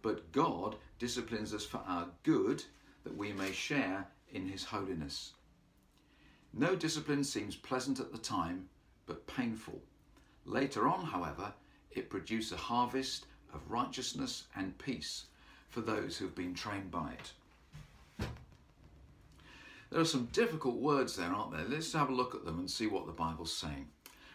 but 0.00 0.32
God 0.32 0.76
disciplines 0.98 1.54
us 1.54 1.64
for 1.64 1.80
our 1.86 2.08
good 2.22 2.64
that 3.04 3.16
we 3.16 3.32
may 3.32 3.52
share 3.52 4.06
in 4.32 4.46
his 4.46 4.64
holiness. 4.64 5.32
No 6.52 6.74
discipline 6.74 7.24
seems 7.24 7.56
pleasant 7.56 8.00
at 8.00 8.12
the 8.12 8.18
time, 8.18 8.68
but 9.06 9.26
painful. 9.26 9.80
Later 10.44 10.88
on, 10.88 11.04
however, 11.04 11.52
it 11.90 12.10
produces 12.10 12.52
a 12.52 12.56
harvest 12.56 13.26
of 13.52 13.70
righteousness 13.70 14.44
and 14.56 14.76
peace 14.78 15.26
for 15.68 15.80
those 15.80 16.16
who've 16.16 16.34
been 16.34 16.54
trained 16.54 16.90
by 16.90 17.12
it. 17.12 18.28
There 19.90 20.00
are 20.00 20.06
some 20.06 20.28
difficult 20.32 20.76
words 20.76 21.16
there, 21.16 21.30
aren't 21.30 21.52
there? 21.52 21.64
Let's 21.66 21.92
have 21.94 22.10
a 22.10 22.14
look 22.14 22.34
at 22.34 22.44
them 22.44 22.58
and 22.58 22.70
see 22.70 22.86
what 22.86 23.06
the 23.06 23.12
Bible's 23.12 23.52
saying. 23.52 23.88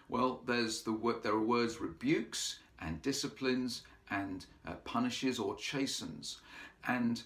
Well, 0.10 0.42
there's 0.46 0.82
the 0.82 1.20
there 1.24 1.34
are 1.34 1.40
words 1.40 1.80
rebukes 1.80 2.60
and 2.80 3.02
disciplines 3.02 3.84
and 4.10 4.46
uh, 4.68 4.74
punishes 4.84 5.40
or 5.40 5.56
chastens, 5.56 6.42
and 6.88 7.24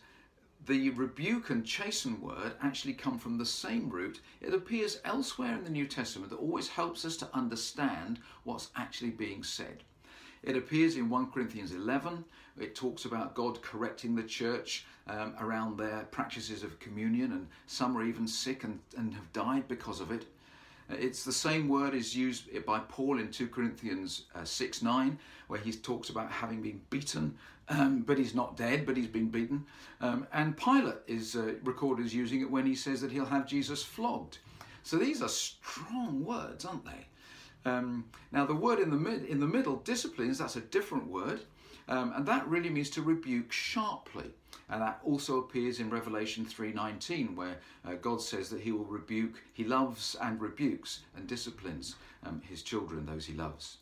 the 0.65 0.89
rebuke 0.91 1.49
and 1.49 1.65
chasten 1.65 2.19
word 2.19 2.53
actually 2.61 2.93
come 2.93 3.17
from 3.17 3.37
the 3.37 3.45
same 3.45 3.89
root. 3.89 4.19
It 4.41 4.53
appears 4.53 4.99
elsewhere 5.05 5.53
in 5.53 5.63
the 5.63 5.69
New 5.69 5.87
Testament 5.87 6.29
that 6.31 6.37
always 6.37 6.67
helps 6.67 7.05
us 7.05 7.15
to 7.17 7.29
understand 7.33 8.19
what's 8.43 8.69
actually 8.75 9.11
being 9.11 9.43
said. 9.43 9.83
It 10.43 10.57
appears 10.57 10.95
in 10.95 11.09
1 11.09 11.31
Corinthians 11.31 11.71
11. 11.71 12.23
It 12.59 12.75
talks 12.75 13.05
about 13.05 13.35
God 13.35 13.61
correcting 13.61 14.15
the 14.15 14.23
church 14.23 14.85
um, 15.07 15.35
around 15.39 15.77
their 15.77 16.07
practices 16.11 16.63
of 16.63 16.79
communion, 16.79 17.31
and 17.31 17.47
some 17.65 17.97
are 17.97 18.03
even 18.03 18.27
sick 18.27 18.63
and, 18.63 18.79
and 18.97 19.13
have 19.13 19.31
died 19.33 19.67
because 19.67 19.99
of 19.99 20.11
it. 20.11 20.25
It's 20.89 21.25
the 21.25 21.33
same 21.33 21.67
word 21.67 21.93
is 21.93 22.15
used 22.15 22.65
by 22.65 22.79
Paul 22.79 23.19
in 23.19 23.29
2 23.29 23.47
Corinthians 23.47 24.23
uh, 24.33 24.43
6 24.43 24.81
9, 24.81 25.19
where 25.47 25.59
he 25.59 25.73
talks 25.73 26.09
about 26.09 26.31
having 26.31 26.61
been 26.61 26.81
beaten, 26.89 27.35
um, 27.69 28.01
but 28.01 28.17
he's 28.17 28.33
not 28.33 28.55
dead, 28.55 28.85
but 28.85 28.95
he's 28.95 29.07
been 29.07 29.29
beaten. 29.29 29.65
Um, 29.99 30.27
and 30.31 30.55
Pilate 30.55 30.97
is 31.07 31.35
uh, 31.35 31.55
recorded 31.63 32.05
as 32.05 32.15
using 32.15 32.41
it 32.41 32.49
when 32.49 32.65
he 32.65 32.75
says 32.75 33.01
that 33.01 33.11
he'll 33.11 33.25
have 33.25 33.45
Jesus 33.45 33.83
flogged. 33.83 34.37
So 34.83 34.97
these 34.97 35.21
are 35.21 35.29
strong 35.29 36.23
words, 36.23 36.63
aren't 36.63 36.85
they? 36.85 37.69
Um, 37.69 38.05
now, 38.31 38.45
the 38.45 38.55
word 38.55 38.79
in 38.79 38.89
the, 38.89 38.95
mid, 38.95 39.25
in 39.25 39.41
the 39.41 39.47
middle, 39.47 39.77
disciplines, 39.77 40.37
that's 40.37 40.55
a 40.55 40.61
different 40.61 41.07
word. 41.07 41.41
Um, 41.89 42.13
and 42.15 42.25
that 42.25 42.47
really 42.47 42.69
means 42.69 42.89
to 42.91 43.01
rebuke 43.01 43.51
sharply. 43.51 44.31
And 44.69 44.81
that 44.81 44.99
also 45.03 45.39
appears 45.39 45.79
in 45.79 45.89
Revelation 45.89 46.45
3:19, 46.45 47.35
where 47.35 47.59
uh, 47.85 47.93
God 47.95 48.21
says 48.21 48.49
that 48.49 48.61
He 48.61 48.71
will 48.71 48.85
rebuke, 48.85 49.41
He 49.53 49.63
loves 49.63 50.15
and 50.21 50.41
rebukes 50.41 50.99
and 51.15 51.27
disciplines 51.27 51.95
um, 52.23 52.41
His 52.41 52.63
children, 52.63 53.05
those 53.05 53.25
He 53.25 53.33
loves. 53.33 53.77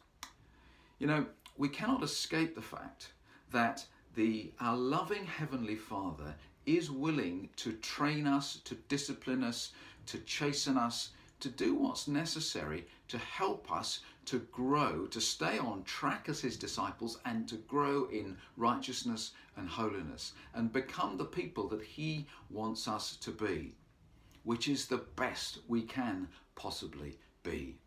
You 1.00 1.08
know, 1.08 1.26
we 1.58 1.70
cannot 1.70 2.04
escape 2.04 2.56
the 2.56 2.62
fact 2.62 3.14
that 3.52 3.86
the 4.16 4.52
our 4.60 4.78
loving 4.78 5.26
Heavenly 5.26 5.76
Father 5.76 6.36
is 6.66 6.90
willing 6.90 7.50
to 7.58 7.74
train 7.74 8.28
us, 8.28 8.58
to 8.66 8.76
discipline 8.88 9.44
us, 9.44 9.72
to 10.08 10.20
chasten 10.20 10.78
us, 10.78 11.10
to 11.40 11.50
do 11.50 11.76
what's 11.76 12.08
necessary 12.08 12.88
to 13.08 13.18
help 13.18 13.72
us 13.72 14.00
to 14.26 14.40
grow, 14.52 15.06
to 15.08 15.22
stay 15.22 15.58
on 15.58 15.84
track 15.84 16.28
as 16.30 16.42
his 16.42 16.58
disciples, 16.58 17.20
and 17.26 17.48
to 17.48 17.56
grow 17.56 18.08
in 18.12 18.38
righteousness 18.58 19.32
and 19.56 19.70
holiness, 19.70 20.34
and 20.54 20.74
become 20.74 21.18
the 21.18 21.26
people 21.26 21.68
that 21.70 21.82
he 21.82 22.26
wants 22.50 22.88
us 22.88 23.16
to 23.18 23.32
be, 23.32 23.74
which 24.44 24.68
is 24.68 24.88
the 24.88 25.04
best 25.16 25.60
we 25.68 25.82
can 25.82 26.28
possibly 26.56 27.18
be. 27.44 27.78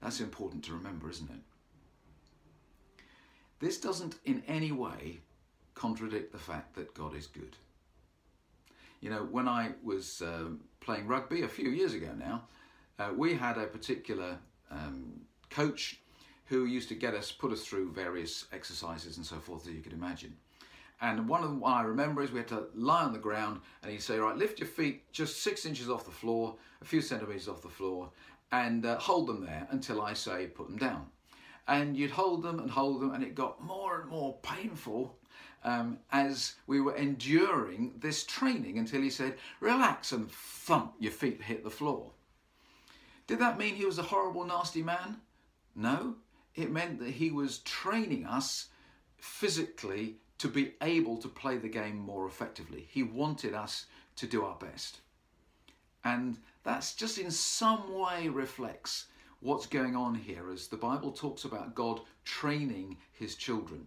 That's 0.00 0.20
important 0.20 0.64
to 0.64 0.74
remember, 0.74 1.10
isn't 1.10 1.30
it? 1.30 3.04
This 3.60 3.80
doesn't 3.80 4.18
in 4.24 4.42
any 4.46 4.70
way 4.70 5.18
contradict 5.74 6.32
the 6.32 6.38
fact 6.38 6.74
that 6.74 6.94
God 6.94 7.14
is 7.16 7.26
good. 7.26 7.56
You 9.00 9.10
know, 9.10 9.28
when 9.30 9.48
I 9.48 9.72
was 9.82 10.22
um, 10.22 10.60
playing 10.80 11.06
rugby 11.06 11.42
a 11.42 11.48
few 11.48 11.70
years 11.70 11.94
ago 11.94 12.10
now, 12.16 12.44
uh, 12.98 13.10
we 13.16 13.34
had 13.34 13.58
a 13.58 13.66
particular 13.66 14.38
um, 14.70 15.20
coach 15.50 16.00
who 16.46 16.64
used 16.64 16.88
to 16.88 16.94
get 16.94 17.14
us, 17.14 17.30
put 17.30 17.52
us 17.52 17.64
through 17.64 17.92
various 17.92 18.46
exercises 18.52 19.16
and 19.16 19.26
so 19.26 19.36
forth 19.36 19.66
as 19.66 19.74
you 19.74 19.82
could 19.82 19.92
imagine. 19.92 20.34
And 21.00 21.28
one 21.28 21.44
of 21.44 21.50
them 21.50 21.62
I 21.64 21.82
remember 21.82 22.22
is 22.22 22.32
we 22.32 22.38
had 22.38 22.48
to 22.48 22.66
lie 22.74 23.04
on 23.04 23.12
the 23.12 23.18
ground 23.18 23.60
and 23.82 23.92
he'd 23.92 24.02
say, 24.02 24.18
right, 24.18 24.36
lift 24.36 24.58
your 24.58 24.68
feet 24.68 25.10
just 25.12 25.42
six 25.42 25.64
inches 25.64 25.88
off 25.88 26.04
the 26.04 26.10
floor, 26.10 26.56
a 26.80 26.84
few 26.84 27.00
centimeters 27.00 27.48
off 27.48 27.62
the 27.62 27.68
floor, 27.68 28.10
and 28.50 28.84
uh, 28.84 28.98
hold 28.98 29.28
them 29.28 29.44
there 29.44 29.66
until 29.70 30.02
I 30.02 30.14
say 30.14 30.46
put 30.46 30.68
them 30.68 30.78
down. 30.78 31.06
And 31.68 31.96
you'd 31.96 32.10
hold 32.10 32.42
them 32.42 32.58
and 32.60 32.70
hold 32.70 33.02
them, 33.02 33.12
and 33.12 33.22
it 33.22 33.34
got 33.34 33.62
more 33.62 34.00
and 34.00 34.08
more 34.08 34.38
painful 34.42 35.18
um, 35.64 35.98
as 36.12 36.54
we 36.66 36.80
were 36.80 36.96
enduring 36.96 37.92
this 37.98 38.24
training 38.24 38.78
until 38.78 39.02
he 39.02 39.10
said, 39.10 39.36
Relax 39.60 40.12
and 40.12 40.30
thump, 40.30 40.94
your 40.98 41.12
feet 41.12 41.42
hit 41.42 41.62
the 41.62 41.70
floor. 41.70 42.12
Did 43.26 43.40
that 43.40 43.58
mean 43.58 43.74
he 43.74 43.84
was 43.84 43.98
a 43.98 44.02
horrible, 44.02 44.44
nasty 44.44 44.82
man? 44.82 45.18
No. 45.78 46.16
It 46.56 46.72
meant 46.72 46.98
that 46.98 47.12
he 47.12 47.30
was 47.30 47.58
training 47.58 48.26
us 48.26 48.66
physically 49.16 50.16
to 50.38 50.48
be 50.48 50.74
able 50.82 51.16
to 51.18 51.28
play 51.28 51.56
the 51.56 51.68
game 51.68 51.98
more 51.98 52.26
effectively. 52.26 52.88
He 52.90 53.04
wanted 53.04 53.54
us 53.54 53.86
to 54.16 54.26
do 54.26 54.44
our 54.44 54.56
best. 54.56 54.98
And 56.02 56.38
that's 56.64 56.94
just 56.94 57.18
in 57.18 57.30
some 57.30 57.94
way 57.94 58.28
reflects 58.28 59.06
what's 59.38 59.66
going 59.66 59.94
on 59.94 60.16
here 60.16 60.50
as 60.50 60.66
the 60.66 60.76
Bible 60.76 61.12
talks 61.12 61.44
about 61.44 61.76
God 61.76 62.00
training 62.24 62.96
his 63.12 63.36
children, 63.36 63.86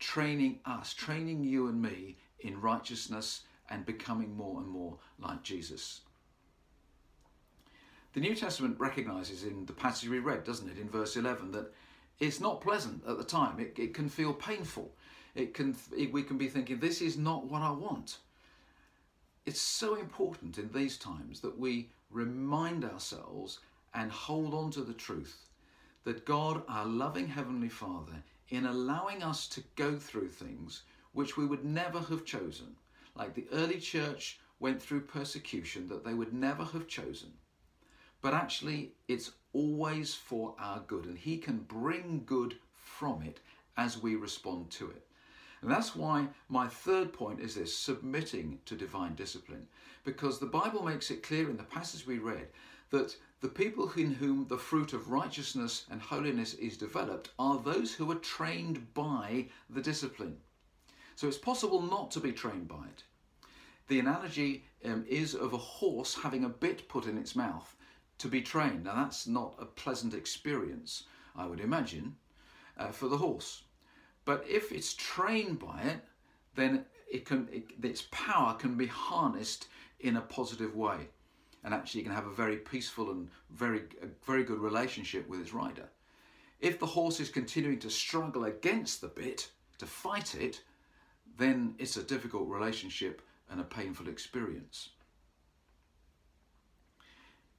training 0.00 0.58
us, 0.64 0.92
training 0.92 1.44
you 1.44 1.68
and 1.68 1.80
me 1.80 2.16
in 2.40 2.60
righteousness 2.60 3.42
and 3.70 3.86
becoming 3.86 4.36
more 4.36 4.60
and 4.60 4.68
more 4.68 4.98
like 5.20 5.44
Jesus. 5.44 6.00
The 8.18 8.28
New 8.28 8.34
Testament 8.34 8.80
recognizes 8.80 9.44
in 9.44 9.64
the 9.66 9.72
passage 9.72 10.08
we 10.08 10.18
read, 10.18 10.42
doesn't 10.42 10.68
it, 10.68 10.76
in 10.76 10.88
verse 10.88 11.14
11, 11.14 11.52
that 11.52 11.72
it's 12.18 12.40
not 12.40 12.60
pleasant 12.60 13.04
at 13.06 13.16
the 13.16 13.22
time. 13.22 13.60
It, 13.60 13.78
it 13.78 13.94
can 13.94 14.08
feel 14.08 14.34
painful. 14.34 14.90
It 15.36 15.54
can, 15.54 15.76
it, 15.96 16.12
we 16.12 16.24
can 16.24 16.36
be 16.36 16.48
thinking, 16.48 16.80
this 16.80 17.00
is 17.00 17.16
not 17.16 17.44
what 17.44 17.62
I 17.62 17.70
want. 17.70 18.18
It's 19.46 19.60
so 19.60 19.94
important 19.94 20.58
in 20.58 20.68
these 20.72 20.96
times 20.96 21.38
that 21.42 21.56
we 21.56 21.90
remind 22.10 22.84
ourselves 22.84 23.60
and 23.94 24.10
hold 24.10 24.52
on 24.52 24.72
to 24.72 24.80
the 24.80 24.94
truth 24.94 25.46
that 26.02 26.26
God, 26.26 26.64
our 26.68 26.86
loving 26.86 27.28
Heavenly 27.28 27.68
Father, 27.68 28.24
in 28.48 28.66
allowing 28.66 29.22
us 29.22 29.46
to 29.46 29.62
go 29.76 29.94
through 29.94 30.30
things 30.30 30.82
which 31.12 31.36
we 31.36 31.46
would 31.46 31.64
never 31.64 32.00
have 32.00 32.24
chosen, 32.24 32.74
like 33.14 33.34
the 33.34 33.46
early 33.52 33.78
church 33.78 34.40
went 34.58 34.82
through 34.82 35.02
persecution 35.02 35.86
that 35.86 36.04
they 36.04 36.14
would 36.14 36.32
never 36.32 36.64
have 36.64 36.88
chosen. 36.88 37.30
But 38.20 38.34
actually, 38.34 38.92
it's 39.06 39.32
always 39.52 40.14
for 40.14 40.54
our 40.58 40.80
good, 40.80 41.06
and 41.06 41.18
He 41.18 41.38
can 41.38 41.58
bring 41.58 42.24
good 42.26 42.56
from 42.74 43.22
it 43.22 43.40
as 43.76 44.02
we 44.02 44.16
respond 44.16 44.70
to 44.70 44.90
it. 44.90 45.06
And 45.62 45.70
that's 45.70 45.96
why 45.96 46.28
my 46.48 46.68
third 46.68 47.12
point 47.12 47.40
is 47.40 47.54
this 47.54 47.76
submitting 47.76 48.60
to 48.66 48.76
divine 48.76 49.14
discipline. 49.14 49.66
Because 50.04 50.38
the 50.38 50.46
Bible 50.46 50.84
makes 50.84 51.10
it 51.10 51.22
clear 51.22 51.50
in 51.50 51.56
the 51.56 51.64
passage 51.64 52.06
we 52.06 52.18
read 52.18 52.48
that 52.90 53.16
the 53.40 53.48
people 53.48 53.90
in 53.96 54.14
whom 54.14 54.46
the 54.48 54.58
fruit 54.58 54.92
of 54.92 55.10
righteousness 55.10 55.84
and 55.90 56.00
holiness 56.00 56.54
is 56.54 56.76
developed 56.76 57.30
are 57.38 57.58
those 57.58 57.94
who 57.94 58.10
are 58.10 58.16
trained 58.16 58.94
by 58.94 59.46
the 59.68 59.82
discipline. 59.82 60.36
So 61.16 61.28
it's 61.28 61.38
possible 61.38 61.82
not 61.82 62.10
to 62.12 62.20
be 62.20 62.32
trained 62.32 62.68
by 62.68 62.86
it. 62.86 63.04
The 63.88 63.98
analogy 63.98 64.64
um, 64.84 65.04
is 65.08 65.34
of 65.34 65.52
a 65.52 65.58
horse 65.58 66.14
having 66.22 66.44
a 66.44 66.48
bit 66.48 66.88
put 66.88 67.06
in 67.06 67.18
its 67.18 67.34
mouth 67.34 67.74
to 68.18 68.28
be 68.28 68.42
trained. 68.42 68.84
Now, 68.84 68.96
that's 68.96 69.26
not 69.26 69.54
a 69.58 69.64
pleasant 69.64 70.14
experience, 70.14 71.04
I 71.36 71.46
would 71.46 71.60
imagine, 71.60 72.16
uh, 72.76 72.88
for 72.88 73.08
the 73.08 73.18
horse. 73.18 73.62
But 74.24 74.44
if 74.48 74.72
it's 74.72 74.94
trained 74.94 75.58
by 75.58 75.82
it, 75.82 76.00
then 76.54 76.84
it 77.10 77.24
can, 77.24 77.48
it, 77.50 77.64
its 77.82 78.06
power 78.10 78.54
can 78.54 78.76
be 78.76 78.86
harnessed 78.86 79.68
in 80.00 80.16
a 80.16 80.20
positive 80.20 80.74
way. 80.76 81.08
And 81.64 81.74
actually, 81.74 82.02
can 82.02 82.12
have 82.12 82.26
a 82.26 82.32
very 82.32 82.56
peaceful 82.56 83.10
and 83.10 83.28
very, 83.50 83.82
very 84.24 84.44
good 84.44 84.60
relationship 84.60 85.28
with 85.28 85.40
its 85.40 85.52
rider. 85.52 85.88
If 86.60 86.78
the 86.78 86.86
horse 86.86 87.20
is 87.20 87.30
continuing 87.30 87.78
to 87.80 87.90
struggle 87.90 88.44
against 88.44 89.00
the 89.00 89.08
bit, 89.08 89.48
to 89.78 89.86
fight 89.86 90.34
it, 90.34 90.62
then 91.36 91.74
it's 91.78 91.96
a 91.96 92.02
difficult 92.02 92.48
relationship 92.48 93.22
and 93.50 93.60
a 93.60 93.64
painful 93.64 94.08
experience. 94.08 94.90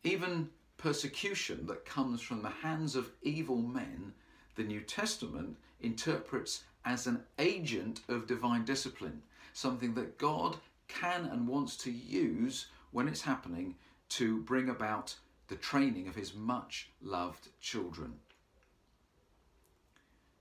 Even 0.04 0.50
persecution 0.78 1.66
that 1.68 1.86
comes 1.86 2.22
from 2.22 2.42
the 2.42 2.50
hands 2.50 2.96
of 2.96 3.12
evil 3.22 3.58
men, 3.58 4.14
the 4.56 4.64
New 4.64 4.82
Testament 4.82 5.58
interprets 5.82 6.64
as 6.86 7.06
an 7.06 7.24
agent 7.38 8.02
of 8.08 8.28
divine 8.28 8.64
discipline, 8.64 9.22
something 9.54 9.94
that 9.96 10.18
God 10.18 10.58
can 10.88 11.26
and 11.26 11.48
wants 11.48 11.76
to 11.78 11.92
use 11.92 12.68
when 12.92 13.08
it's 13.08 13.22
happening 13.22 13.76
to 14.10 14.40
bring 14.42 14.70
about 14.70 15.16
the 15.50 15.56
training 15.56 16.08
of 16.08 16.16
his 16.16 16.34
much 16.34 16.90
loved 17.02 17.50
children. 17.60 18.14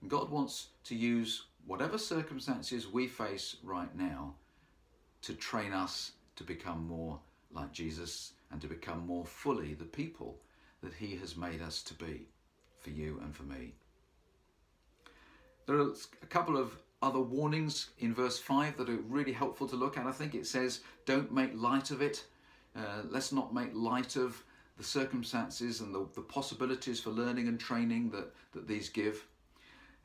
God 0.06 0.30
wants 0.30 0.68
to 0.84 0.94
use 0.94 1.44
whatever 1.66 1.98
circumstances 1.98 2.86
we 2.86 3.08
face 3.08 3.56
right 3.64 3.94
now 3.96 4.34
to 5.22 5.34
train 5.34 5.72
us 5.72 6.12
to 6.36 6.44
become 6.44 6.86
more 6.86 7.18
like 7.52 7.72
Jesus 7.72 8.32
and 8.50 8.60
to 8.60 8.66
become 8.66 9.06
more 9.06 9.24
fully 9.24 9.74
the 9.74 9.84
people 9.84 10.38
that 10.82 10.94
He 10.94 11.16
has 11.16 11.36
made 11.36 11.60
us 11.60 11.82
to 11.84 11.94
be 11.94 12.28
for 12.80 12.90
you 12.90 13.20
and 13.22 13.34
for 13.34 13.42
me. 13.42 13.74
There 15.66 15.76
are 15.76 15.92
a 16.22 16.26
couple 16.26 16.56
of 16.56 16.72
other 17.02 17.20
warnings 17.20 17.90
in 17.98 18.14
verse 18.14 18.38
5 18.38 18.76
that 18.76 18.88
are 18.88 18.96
really 19.08 19.32
helpful 19.32 19.68
to 19.68 19.76
look 19.76 19.98
at. 19.98 20.06
I 20.06 20.12
think 20.12 20.34
it 20.34 20.46
says, 20.46 20.80
Don't 21.04 21.32
make 21.32 21.52
light 21.54 21.90
of 21.90 22.00
it. 22.00 22.24
Uh, 22.74 23.02
let's 23.10 23.32
not 23.32 23.54
make 23.54 23.70
light 23.74 24.16
of 24.16 24.42
the 24.76 24.84
circumstances 24.84 25.80
and 25.80 25.94
the, 25.94 26.06
the 26.14 26.20
possibilities 26.20 27.00
for 27.00 27.10
learning 27.10 27.48
and 27.48 27.58
training 27.58 28.10
that, 28.10 28.32
that 28.52 28.68
these 28.68 28.88
give. 28.88 29.26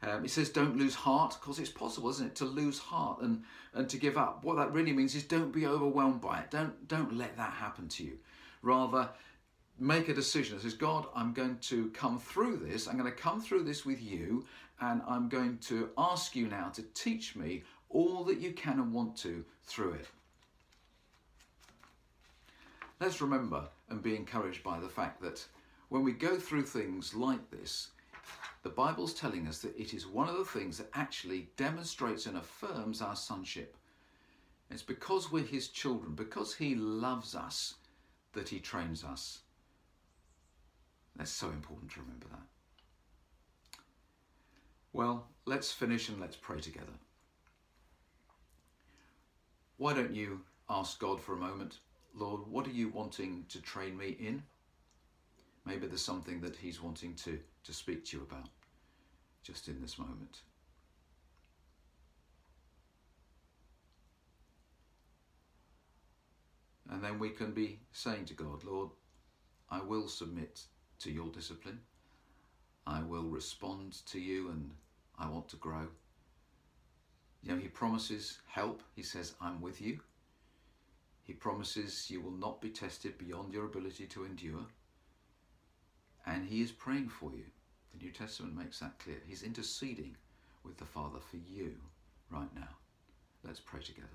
Um, 0.02 0.26
it 0.26 0.32
says 0.32 0.50
don't 0.50 0.78
lose 0.78 0.96
heart 0.96 1.38
because 1.40 1.60
it's 1.60 1.70
possible, 1.70 2.10
isn't 2.10 2.28
it, 2.28 2.36
to 2.36 2.46
lose 2.46 2.78
heart 2.78 3.22
and, 3.22 3.44
and 3.74 3.88
to 3.90 3.98
give 3.98 4.18
up. 4.18 4.44
What 4.44 4.58
that 4.58 4.74
really 4.74 4.92
means 4.92 5.16
is 5.16 5.24
don't 5.24 5.54
be 5.54 5.66
overwhelmed 5.66 6.20
by 6.20 6.40
it. 6.40 6.52
Don't, 6.52 6.88
don't 6.88 7.18
let 7.18 7.38
that 7.38 7.54
happen 7.54 7.88
to 7.90 8.04
you. 8.04 8.18
Rather, 8.64 9.10
make 9.78 10.10
a 10.10 10.14
decision. 10.14 10.58
It 10.58 10.62
says, 10.62 10.74
God, 10.74 11.06
I'm 11.16 11.34
going 11.34 11.58
to 11.64 11.90
come 11.92 12.18
through 12.18 12.58
this. 12.58 12.88
I'm 12.88 12.98
going 12.98 13.12
to 13.12 13.16
come 13.16 13.40
through 13.40 13.64
this 13.64 13.86
with 13.86 14.02
you, 14.02 14.46
and 14.82 15.02
I'm 15.08 15.30
going 15.30 15.60
to 15.60 15.90
ask 15.98 16.36
you 16.36 16.48
now 16.48 16.70
to 16.70 16.82
teach 16.94 17.36
me 17.36 17.64
all 17.90 18.24
that 18.24 18.40
you 18.40 18.54
can 18.54 18.80
and 18.80 18.92
want 18.92 19.16
to 19.18 19.46
through 19.64 19.94
it. 19.94 20.08
Let's 23.00 23.22
remember 23.22 23.68
and 23.90 24.02
be 24.02 24.16
encouraged 24.16 24.64
by 24.64 24.80
the 24.80 24.90
fact 24.90 25.22
that 25.22 25.46
when 25.90 26.04
we 26.04 26.14
go 26.14 26.38
through 26.38 26.64
things 26.64 27.14
like 27.14 27.52
this, 27.52 27.90
the 28.64 28.70
Bible's 28.70 29.14
telling 29.14 29.46
us 29.46 29.60
that 29.60 29.78
it 29.78 29.94
is 29.94 30.08
one 30.08 30.30
of 30.30 30.38
the 30.38 30.46
things 30.46 30.78
that 30.78 30.90
actually 30.94 31.50
demonstrates 31.58 32.26
and 32.26 32.38
affirms 32.38 33.02
our 33.02 33.16
sonship. 33.16 33.76
It's 34.72 34.82
because 34.82 35.32
we're 35.32 35.44
His 35.44 35.68
children, 35.68 36.16
because 36.16 36.56
He 36.56 36.76
loves 36.76 37.36
us, 37.36 37.76
that 38.34 38.50
He 38.50 38.60
trains 38.60 39.04
us. 39.04 39.40
That's 41.16 41.32
so 41.32 41.50
important 41.50 41.92
to 41.92 42.02
remember 42.02 42.28
that. 42.32 42.48
Well, 44.92 45.28
let's 45.46 45.72
finish 45.72 46.10
and 46.10 46.20
let's 46.20 46.36
pray 46.36 46.60
together. 46.60 46.94
Why 49.78 49.94
don't 49.94 50.14
you 50.14 50.42
ask 50.70 51.00
God 51.00 51.20
for 51.20 51.34
a 51.34 51.38
moment, 51.38 51.80
Lord, 52.16 52.42
what 52.48 52.68
are 52.68 52.72
you 52.72 52.90
wanting 52.90 53.46
to 53.50 53.62
train 53.62 53.98
me 53.98 54.16
in? 54.20 54.44
Maybe 55.66 55.88
there's 55.88 56.02
something 56.04 56.42
that 56.42 56.56
He's 56.56 56.82
wanting 56.82 57.16
to, 57.16 57.40
to 57.64 57.74
speak 57.74 58.06
to 58.06 58.18
you 58.18 58.24
about 58.24 58.50
just 59.44 59.68
in 59.68 59.82
this 59.82 59.98
moment. 59.98 60.42
And 66.94 67.04
then 67.04 67.18
we 67.18 67.32
can 67.32 67.54
be 67.54 67.80
saying 67.92 68.26
to 68.26 68.36
God, 68.36 68.64
Lord, 68.64 68.90
I 69.72 69.82
will 69.82 70.08
submit 70.08 70.62
to 71.00 71.12
your 71.12 71.30
discipline. 71.30 71.80
I 72.86 73.02
will 73.02 73.24
respond 73.24 74.06
to 74.06 74.20
you 74.20 74.50
and 74.50 74.70
I 75.18 75.28
want 75.28 75.50
to 75.50 75.56
grow. 75.56 75.88
You 77.42 77.52
know, 77.52 77.60
he 77.60 77.68
promises 77.68 78.38
help. 78.48 78.84
He 78.96 79.02
says, 79.02 79.34
I'm 79.42 79.60
with 79.60 79.82
you. 79.82 80.02
He 81.24 81.34
promises 81.34 82.12
you 82.12 82.22
will 82.22 82.32
not 82.32 82.62
be 82.62 82.70
tested 82.70 83.18
beyond 83.18 83.54
your 83.54 83.66
ability 83.66 84.06
to 84.06 84.26
endure. 84.26 84.68
And 86.28 86.46
he 86.46 86.62
is 86.62 86.72
praying 86.72 87.10
for 87.10 87.32
you. 87.32 87.46
The 87.92 88.06
New 88.06 88.12
Testament 88.12 88.56
makes 88.56 88.80
that 88.82 89.00
clear. 89.00 89.18
He's 89.26 89.42
interceding 89.42 90.16
with 90.64 90.78
the 90.78 90.86
Father 90.86 91.20
for 91.20 91.38
you 91.38 91.74
right 92.30 92.54
now. 92.54 92.70
Let's 93.44 93.60
pray 93.60 93.82
together. 93.82 94.10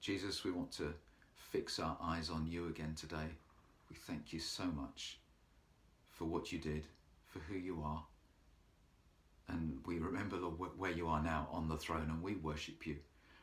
Jesus, 0.00 0.44
we 0.44 0.50
want 0.50 0.72
to 0.72 0.94
fix 1.34 1.78
our 1.78 1.96
eyes 2.00 2.30
on 2.30 2.46
you 2.46 2.68
again 2.68 2.94
today. 2.94 3.28
We 3.90 3.96
thank 3.96 4.32
you 4.32 4.40
so 4.40 4.64
much 4.64 5.18
for 6.12 6.24
what 6.24 6.52
you 6.52 6.58
did, 6.58 6.86
for 7.26 7.40
who 7.40 7.56
you 7.56 7.82
are. 7.84 8.04
And 9.48 9.78
we 9.86 9.98
remember 9.98 10.38
the, 10.38 10.46
where 10.46 10.90
you 10.90 11.08
are 11.08 11.22
now 11.22 11.48
on 11.52 11.68
the 11.68 11.76
throne 11.76 12.08
and 12.10 12.22
we 12.22 12.34
worship 12.34 12.86
you. 12.86 12.96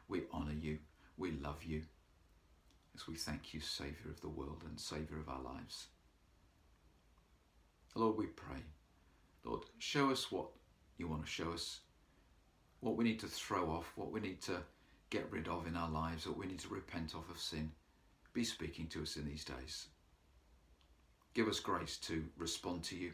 We 0.07 0.23
honour 0.33 0.53
you. 0.53 0.79
We 1.17 1.31
love 1.31 1.63
you. 1.63 1.83
As 2.95 3.07
we 3.07 3.15
thank 3.15 3.53
you, 3.53 3.61
Saviour 3.61 4.11
of 4.11 4.21
the 4.21 4.29
world 4.29 4.63
and 4.67 4.79
Saviour 4.79 5.19
of 5.19 5.29
our 5.29 5.41
lives. 5.41 5.87
Lord, 7.95 8.17
we 8.17 8.25
pray 8.25 8.63
Lord, 9.43 9.63
show 9.77 10.09
us 10.09 10.31
what 10.31 10.47
you 10.97 11.07
want 11.07 11.25
to 11.25 11.29
show 11.29 11.51
us, 11.51 11.81
what 12.79 12.95
we 12.95 13.03
need 13.03 13.19
to 13.19 13.27
throw 13.27 13.69
off, 13.69 13.91
what 13.95 14.11
we 14.11 14.21
need 14.21 14.41
to 14.43 14.57
get 15.13 15.31
rid 15.31 15.47
of 15.47 15.67
in 15.67 15.75
our 15.75 15.91
lives, 15.91 16.25
what 16.25 16.37
we 16.37 16.47
need 16.47 16.59
to 16.59 16.67
repent 16.69 17.13
of 17.13 17.29
of 17.29 17.39
sin. 17.39 17.71
Be 18.33 18.43
speaking 18.43 18.87
to 18.87 19.03
us 19.03 19.15
in 19.15 19.25
these 19.25 19.45
days. 19.45 19.85
Give 21.35 21.47
us 21.47 21.59
grace 21.59 21.97
to 21.97 22.25
respond 22.35 22.83
to 22.85 22.95
you. 22.95 23.11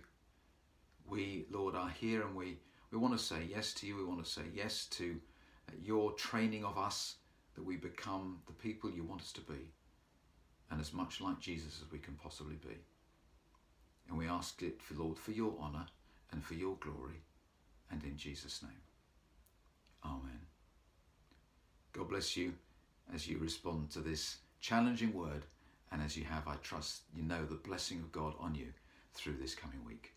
We, 1.06 1.46
Lord, 1.52 1.76
are 1.76 1.90
here 1.90 2.22
and 2.22 2.38
we, 2.38 2.58
we 2.90 2.98
want 2.98 3.18
to 3.18 3.24
say 3.24 3.42
yes 3.50 3.74
to 3.74 3.86
you. 3.86 3.98
We 3.98 4.06
want 4.06 4.24
to 4.24 4.32
say 4.32 4.44
yes 4.54 4.86
to 4.92 5.18
uh, 5.68 5.74
your 5.84 6.14
training 6.14 6.64
of 6.64 6.78
us 6.78 7.16
that 7.56 7.66
we 7.66 7.76
become 7.76 8.40
the 8.48 8.54
people 8.54 8.90
you 8.90 9.04
want 9.04 9.22
us 9.22 9.34
to 9.34 9.42
be 9.42 9.74
and 10.72 10.80
as 10.80 10.94
much 10.94 11.20
like 11.20 11.42
Jesus 11.42 11.82
as 11.82 11.92
we 11.92 12.00
can 12.00 12.14
possibly 12.14 12.56
be. 12.56 12.78
And 14.08 14.18
we 14.18 14.28
ask 14.28 14.62
it, 14.62 14.82
for 14.82 14.94
Lord, 14.94 15.18
for 15.20 15.32
your 15.32 15.54
honour 15.60 15.88
and 16.32 16.44
for 16.44 16.54
your 16.54 16.78
glory, 16.80 17.24
and 17.92 18.02
in 18.04 18.16
Jesus' 18.16 18.62
name. 18.62 18.82
Amen. 20.06 20.49
God 21.93 22.10
bless 22.10 22.38
you 22.38 22.54
as 23.13 23.28
you 23.28 23.38
respond 23.39 23.89
to 23.91 23.99
this 23.99 24.38
challenging 24.62 25.13
word, 25.13 25.45
and 25.91 26.02
as 26.02 26.15
you 26.15 26.23
have, 26.25 26.47
I 26.47 26.56
trust 26.58 27.02
you 27.13 27.23
know 27.23 27.45
the 27.45 27.56
blessing 27.56 27.99
of 27.99 28.12
God 28.12 28.34
on 28.39 28.56
you 28.56 28.67
through 29.13 29.38
this 29.38 29.56
coming 29.56 29.84
week. 29.86 30.13